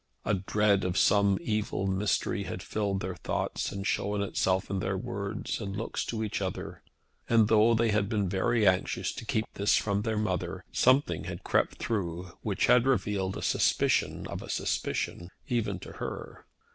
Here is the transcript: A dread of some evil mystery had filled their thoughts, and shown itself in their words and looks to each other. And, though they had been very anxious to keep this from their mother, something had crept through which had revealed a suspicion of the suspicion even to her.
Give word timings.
A 0.25 0.33
dread 0.33 0.83
of 0.83 0.97
some 0.97 1.37
evil 1.39 1.85
mystery 1.85 2.45
had 2.45 2.63
filled 2.63 3.01
their 3.01 3.17
thoughts, 3.17 3.71
and 3.71 3.85
shown 3.85 4.23
itself 4.23 4.71
in 4.71 4.79
their 4.79 4.97
words 4.97 5.61
and 5.61 5.75
looks 5.77 6.03
to 6.05 6.23
each 6.23 6.41
other. 6.41 6.81
And, 7.29 7.49
though 7.49 7.75
they 7.75 7.91
had 7.91 8.09
been 8.09 8.27
very 8.27 8.65
anxious 8.65 9.11
to 9.13 9.25
keep 9.25 9.45
this 9.53 9.77
from 9.77 10.01
their 10.01 10.17
mother, 10.17 10.65
something 10.71 11.25
had 11.25 11.43
crept 11.43 11.75
through 11.77 12.35
which 12.41 12.65
had 12.65 12.87
revealed 12.87 13.37
a 13.37 13.43
suspicion 13.43 14.25
of 14.25 14.39
the 14.39 14.49
suspicion 14.49 15.29
even 15.47 15.77
to 15.81 15.91
her. 15.91 16.47